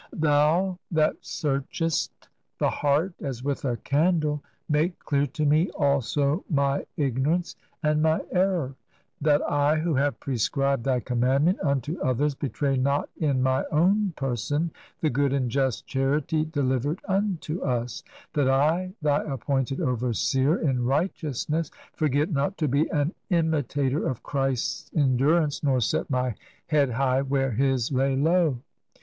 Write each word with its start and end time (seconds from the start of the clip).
"Thou 0.11 0.79
that 0.89 1.17
searchest 1.23 2.27
the 2.57 2.71
heart 2.71 3.13
as 3.21 3.43
with 3.43 3.63
a 3.63 3.77
candle, 3.77 4.43
make 4.67 4.97
clear 4.97 5.27
to 5.27 5.45
me 5.45 5.69
also 5.77 6.43
my 6.49 6.87
ignorance 6.97 7.55
and 7.83 8.01
my 8.01 8.21
error. 8.31 8.73
That 9.21 9.43
I 9.43 9.77
who 9.77 9.93
have 9.93 10.19
prescribed 10.19 10.85
Thy 10.85 11.01
commandment 11.01 11.59
imto 11.59 12.03
others 12.03 12.33
betray 12.33 12.77
not 12.77 13.09
in 13.19 13.43
my 13.43 13.63
own 13.71 14.13
person 14.15 14.71
the 15.01 15.11
good 15.11 15.33
and 15.33 15.51
just 15.51 15.85
charity 15.85 16.45
delivered 16.45 16.99
unto 17.07 17.61
us; 17.61 18.01
that 18.33 18.49
I, 18.49 18.93
Thy 19.03 19.21
appointed 19.21 19.79
overseer 19.81 20.57
in 20.57 20.83
righteousness, 20.83 21.69
forget 21.93 22.31
not 22.31 22.57
to 22.57 22.67
be 22.67 22.89
an 22.89 23.13
imitator 23.29 24.07
of 24.09 24.23
Christ's 24.23 24.89
endurance 24.95 25.61
nor 25.61 25.79
set 25.79 26.09
my 26.09 26.33
head 26.65 26.89
high 26.89 27.21
where 27.21 27.51
His 27.51 27.91
lay 27.91 28.15
low. 28.15 28.61